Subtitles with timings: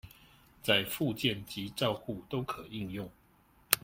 [0.63, 3.07] 在復健及照護都可應用